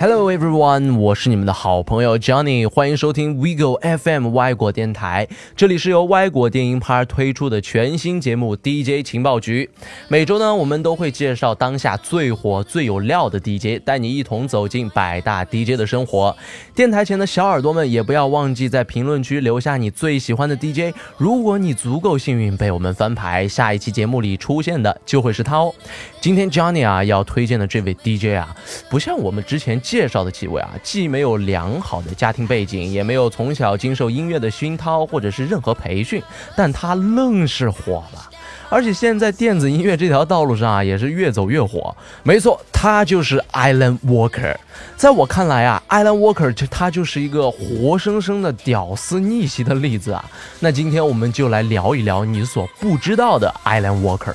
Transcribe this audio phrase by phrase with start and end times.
[0.00, 5.26] Hello everyone，我是你们的好朋友 Johnny，欢迎收听 WeGo FM 外国电台。
[5.56, 9.68] 这里是由外国电音趴推出的全新节目 DJ 情报局。
[10.06, 16.36] 每周呢，我们都会介绍当下最火、最有料的 DJ，带你一同走进百大 DJ 的生活。
[16.76, 20.94] 电台前的小耳朵们也不要忘记在评论区留下你最喜欢的 DJ。
[21.16, 25.74] 如果你足够幸运被我们翻牌，下一期节目里出现的就会是他哦。
[26.20, 28.54] 今天 Johnny 啊要推荐的这位 DJ 啊，
[28.88, 29.82] 不像我们之前。
[29.88, 36.22] 介绍的几位啊，既没有良好的家庭背景，也没有从小经受音乐的熏陶或者是任何培训，
[36.54, 38.28] 但他愣是火了，
[38.68, 41.96] 而且现在电子音乐这条道路上啊，也是越走越火。
[42.22, 44.54] 没错，他就是 Alan Walker。
[44.94, 50.22] 在我看来啊，Alan Walker 就他就是一个活生生的屌丝逆袭的例子啊。
[50.60, 54.34] 那今天我们就来聊一聊你所不知道的 Alan Walker。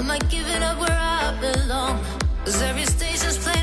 [0.00, 2.02] Am I giving up where I belong?
[2.46, 3.59] Cause every station's playing.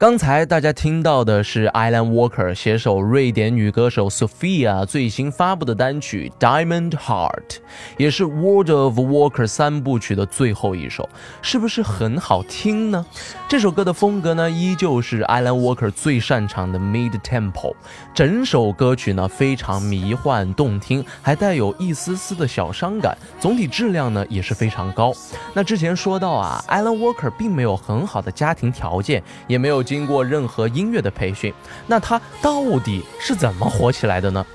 [0.00, 7.58] 刚才大家听到的是 Island Walker 携手瑞典女歌手 Sophia 最新发布的单曲 Diamond Heart，
[7.98, 11.06] 也是 World of Walker 三部曲的最后一首，
[11.42, 13.04] 是不是很好听呢？
[13.46, 17.74] 这首歌的风格呢，依旧是 Island Walker 最擅长的 Mid Tempo，
[18.14, 25.12] 整首歌曲呢非常迷幻动听，还带有一丝丝的小伤感，总体质量呢也是非常高。
[25.52, 29.80] 那之前说到啊，Alan Walker 并没有很好的家庭条件，也没有。
[29.90, 31.52] 经过任何音乐的培训，
[31.88, 34.46] 那他到底是怎么火起来的呢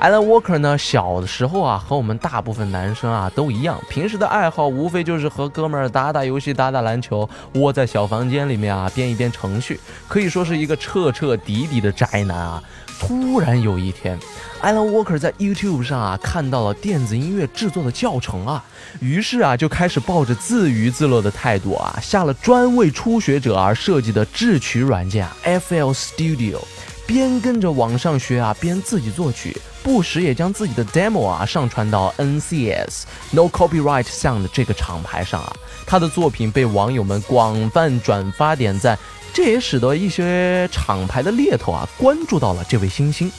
[0.00, 0.76] ？Alan Walker 呢？
[0.76, 9.78] 小的时候啊，和我们大部分男生啊都一样，平时的爱好无非就是和哥们儿打打游戏、打打篮球，窝在小房间里面啊编一编程序，
[10.08, 12.60] 可以说是一个彻彻底底的宅男啊。
[13.04, 14.16] 突然有一天
[14.62, 18.64] ，Alan Walker 在 YouTube 上啊看到了电子音乐制作的教程啊，
[19.00, 26.60] 于是啊就开始抱着自娱自乐的态度啊，下了专为初学者而设计的制曲软件 FL Studio，
[27.04, 35.52] 边跟着网上学啊，边自己作曲，不时也将自己的 demo 啊上传到 NCS No Copyright Sound 这个厂牌上啊。
[35.86, 38.98] 他的作品被网友们广泛转发点赞，
[39.32, 43.30] 这也使得一些厂牌的猎头啊关注到了这位新星。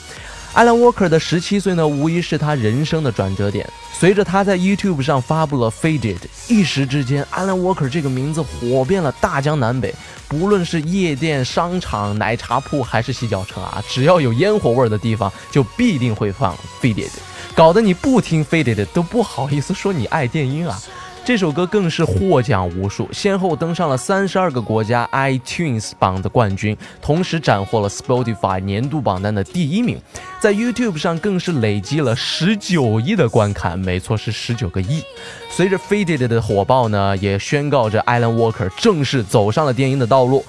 [0.54, 3.68] Alan Walker 的十七岁呢，无疑是他人生的转折点。
[3.92, 9.92] 随着他在 YouTube 上发布了《Faded》，一时之间，Alan Walker 这个名字火遍了大江南北。
[10.40, 17.10] 无论是夜店、商场、奶茶铺，还是洗脚城啊，只要有烟火味的地方，就必定会放《飞碟的》，
[17.54, 20.80] 搞得你不听《飞碟的》都不好意思说你爱电音啊。
[21.24, 29.98] 这首歌更是获奖无数，先后登上了三十二个国家 iTunes 榜的冠军，同时斩获了 Spotify 年度榜单的第一名，
[30.38, 35.02] 在 YouTube 上更是累积了十九亿的观看，没错，是十九个亿。
[35.48, 40.44] 随着 Faded 的火爆呢，也宣告着 Alan Walker 正式走上了电音的道路。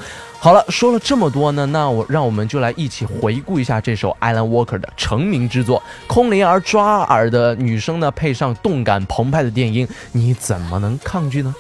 [0.45, 11.55] 好了，说了这么多呢，那我让我们就来一起回顾一下这首 Alan Walker 的成名之作，空灵而抓耳的女声呢，配上动感澎湃的电音，你怎么能抗拒呢？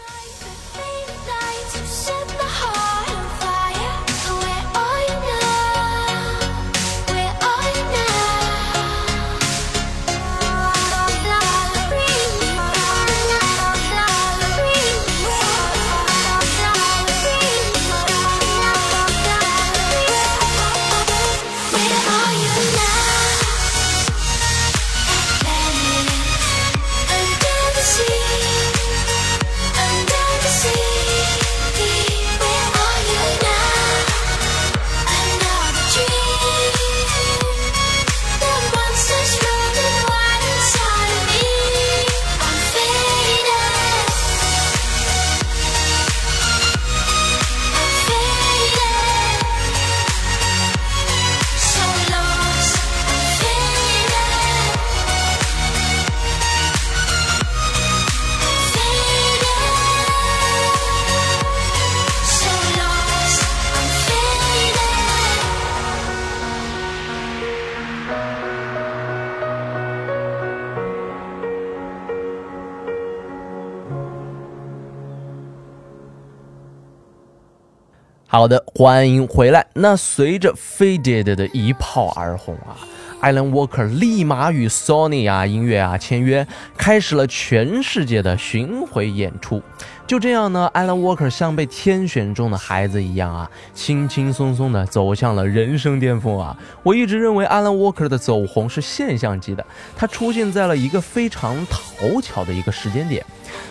[78.35, 79.65] 好的，欢迎回来。
[79.75, 82.75] 那随着 Faded 的一炮而红啊
[83.21, 86.45] ，Alan Walker 立马与 Sony 啊音乐啊签约，
[86.75, 89.63] 开始了全世界的巡回演出。
[90.07, 96.55] 就这样呢，Alan Walker 像被天选中的孩子一样啊，轻轻松松的走向了人生巅峰啊！
[96.83, 99.65] 我一直认为 Alan Walker 的走红是现象级的，
[99.97, 103.25] 他出现在了一个非常讨巧的一个时间点。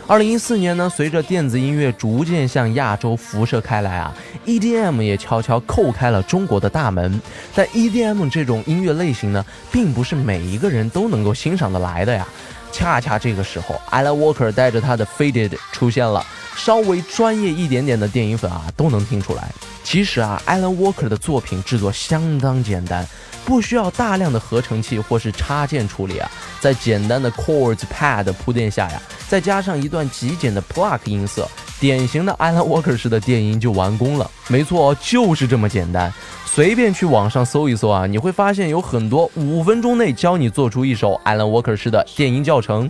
[0.09, 4.13] 二零一四年呢，随着电子音乐逐渐向亚洲辐射开来啊
[4.45, 7.21] ，EDM 也悄悄叩开了中国的大门。
[7.55, 12.27] 但 EDM 这种音乐类型呢，并不是每一个人都能够欣赏得来的呀。
[12.75, 16.27] 恰恰这个时候，Alan Walker 带着他的 Faded 出现了。
[16.57, 19.51] 稍微专业一点点的电影粉啊，都能听出来。
[19.83, 23.05] 其实啊，Alan Walker 的作品制作相当简单，
[23.45, 26.31] 不需要大量的合成器或是插件处理啊，
[26.61, 31.49] 在简单的 chords pad 铺垫下呀，再加上一段极简的 pluck 音色，
[31.81, 34.31] 典型的 Alan Walker 式的电音就完工了。
[34.49, 36.13] 没错，就是这么简单。
[36.47, 42.89] 随便去网上搜一搜啊，你会发现有很多五分钟内教你做出一首 Alan Walker 式的电音教程。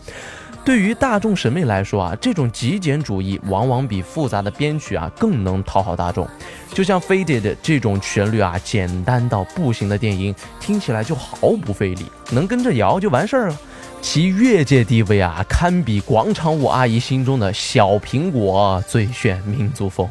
[0.64, 6.26] 对于大众审美来说啊，这种极简主义往往比复杂的编曲啊更能讨好大众。
[6.72, 13.56] 就像《Faded》这种旋律啊简单到不行的电音，听起来就毫不费力，能跟着摇就完事儿了。
[14.04, 20.06] 其越界地位啊，堪比广场舞阿姨心中的小苹果，最炫民族风。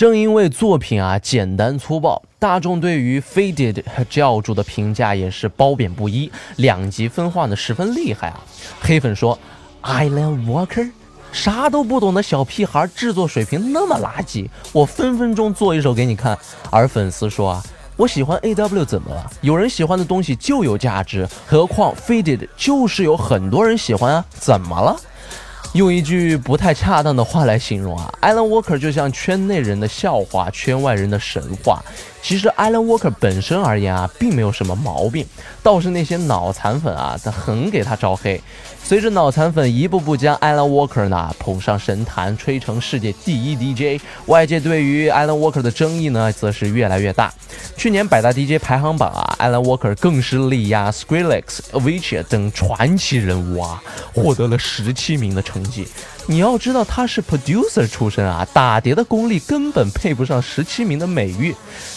[0.00, 8.40] 正因为作品啊简单粗暴，大众对于 Faded 教主的评价也是褒贬不一，两极分化的十分厉害啊。
[8.80, 9.38] 黑粉说
[9.82, 10.90] ，Island Walker，
[11.32, 16.38] 啥都不懂的小屁孩，制作水平那么垃圾，我分分钟做一首给你看。
[16.70, 17.62] 而粉丝说啊，
[17.96, 19.30] 我喜欢 AW 怎么了？
[19.42, 24.98] 有人喜欢的东西就有价值，何况 Faded 就是有很多人喜欢啊，怎么了？
[25.74, 31.80] 用一句不太恰当的话来形容啊，Alan Walker 就像圈内人的笑话，圈外人的神话。
[32.20, 35.24] 其实 Alan Walker 本身而言啊，并没有什么毛病，
[35.62, 38.42] 倒是那些脑残粉啊，他很给他招黑。
[38.90, 47.32] 随着脑残粉一步步将 Alan Walker 呢捧上神坛，吹成世界第一 DJ，外界对于 Alan Walker 的争议呢，则是越来越大。
[47.76, 53.80] 去年百大 DJ 排行榜啊，Alan Walker 更是力压 Skrillex、Avicii 等传奇人物啊，
[54.12, 55.86] 获得了十七名的成绩。
[56.26, 61.54] 你要知道他是 producer 出身啊，打碟的功力根本配不上十七名的美誉。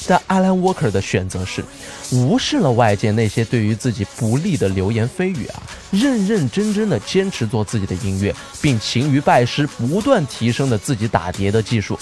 [0.08, 1.64] 但 Alan Walker 的选择是，
[2.12, 5.62] 无视了外界那些对于自己不利的流言蜚语啊，
[5.92, 11.98] 认认真真的坚持做自己的音乐，并勤于拜师，不断提升的自己打碟的技术。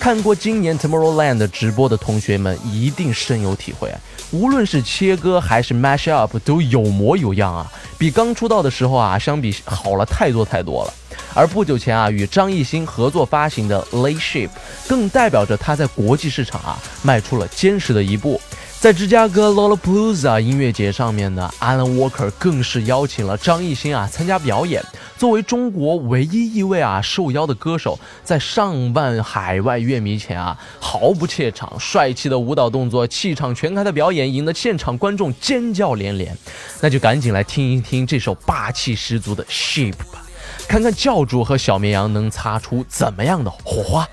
[0.00, 3.92] 看过今年 Tomorrowland 直播的同学们一定深有体会，
[4.30, 10.94] 无论是切割还是 mash up 都有模有样啊，比刚出道的时候啊相比好了太多太多了。
[11.34, 14.48] 而不久前啊与张艺兴合作发行的 Lay Ship
[14.88, 18.40] 更代表着他在国际市场啊迈出了坚实的一步。
[18.80, 24.84] 在芝加哥 Lollapalooza 音乐节上面呢，Alan Walker 更是邀请了张艺兴啊参加表演。
[25.16, 36.36] 作为中国唯一一位啊受邀的歌手，在上万海外乐迷前啊毫不怯场，帅气的舞蹈动作，气场全开的表演，引得现场观众尖叫连连。
[36.82, 40.23] 那就赶紧来听一听这首霸气十足的 Ship 吧，
[40.68, 44.08] 看看教主和小绵羊能擦出怎么样的火花。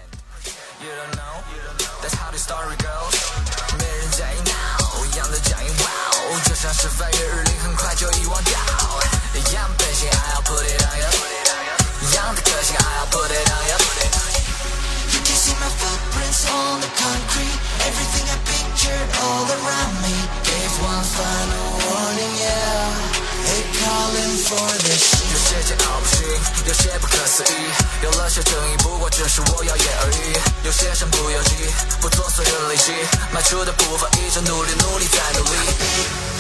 [26.66, 27.56] 有些不可思议，
[28.04, 30.66] 有了些争议，不过只是我谣言而已。
[30.66, 31.56] 有些身不由己，
[32.00, 32.94] 不做损人利己，
[33.34, 35.58] 迈出的步伐一直努力，努力再努力。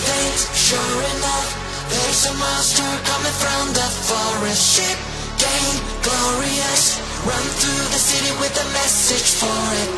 [0.06, 0.77] Things sure
[1.13, 1.50] enough,
[1.89, 4.62] there's a monster coming from the forest.
[4.77, 4.98] Ship
[5.38, 9.89] game glorious, run through the city with a message for it.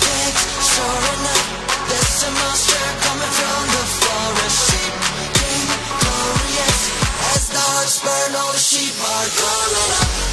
[0.00, 1.46] Things sure enough,
[1.88, 4.58] there's a monster coming from the forest.
[4.70, 4.89] Ship
[7.90, 10.29] spend all the sheep I got.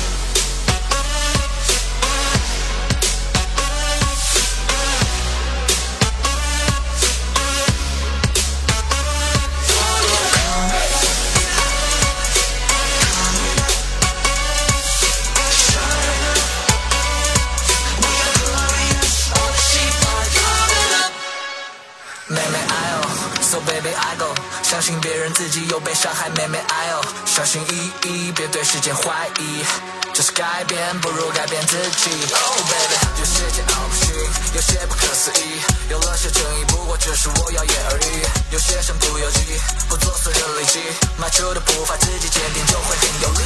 [28.87, 29.65] 别怀疑。
[30.13, 32.09] 就是改变，不如改变自己。
[32.09, 34.07] Oh baby，有些桀骜不驯，
[34.55, 38.23] 有些不可思议，有了些争议，不过只是我谣言而已。
[38.49, 40.79] 有些身不由己，不做损人利己，
[41.17, 43.43] 迈出的步伐自己坚定，就会很有力。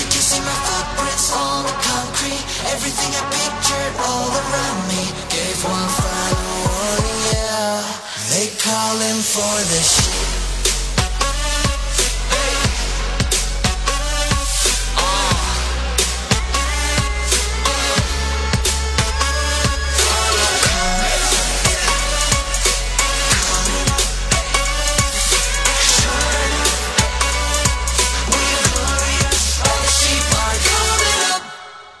[0.00, 2.42] You can see my footprints on the concrete,
[2.74, 7.84] everything I pictured all around me gave one final warning, yeah.
[8.28, 10.29] They calling for the shit.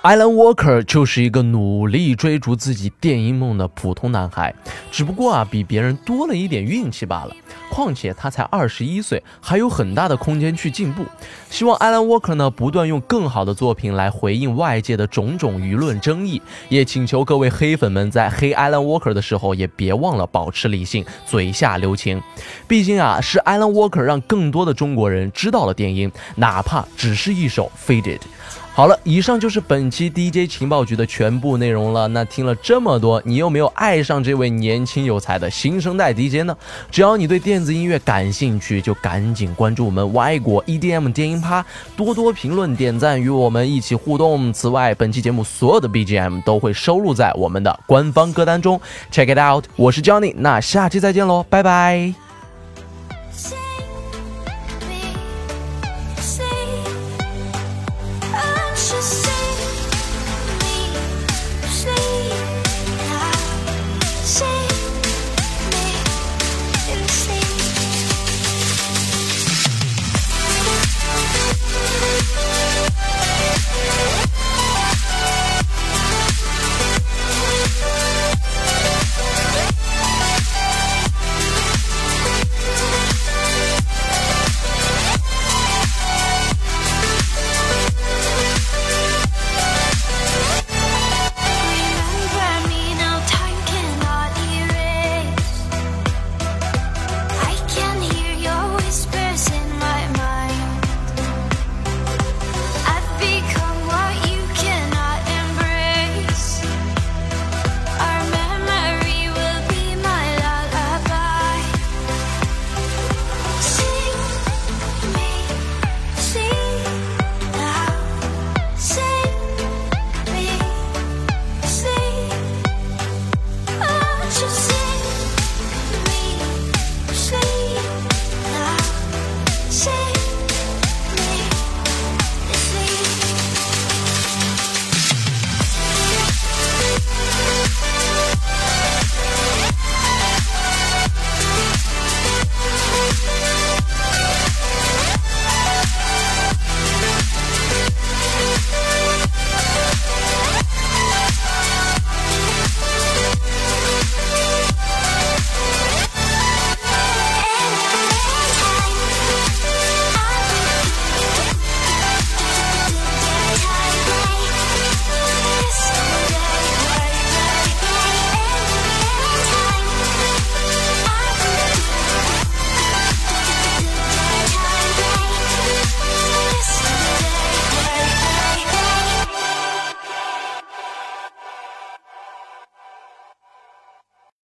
[0.02, 4.54] 艾伦·沃克就是一个努力追逐自己电音梦的普通男孩，
[4.90, 7.36] 只不过啊，比别人多了一点运气罢了。
[7.68, 11.04] 况且他才二十一岁，还有很大的空间去进步。
[11.50, 16.40] 希望艾伦·沃克呢，不断用更好的作品来回应外界的种种舆论争议。
[16.70, 22.22] 也请求各位黑粉们在黑艾伦·沃克的时候，也别忘了保持理性，嘴下留情。
[22.66, 28.18] 毕竟啊，是艾伦·沃克让更多的中国人知道了电音，哪怕只是一首《Faded》。
[28.72, 32.08] 好了，以上就是本期 DJ 情报局的全部内容了。
[32.08, 36.56] 那听了这么多，你有没有爱上这位年轻有才的新生代 DJ 呢？
[36.90, 41.62] 只要你对电子音乐感兴趣，就赶紧关注我们 Y 国 EDM 电音趴，
[41.94, 44.50] 多多评论点赞，与我们一起互动。
[44.50, 48.80] 此外，本期节目所有的 BGM 都会收录在我们的官方歌单中
[49.12, 49.66] ，Check it out。
[49.76, 52.29] 我是 Johnny，那下期再见喽，拜拜。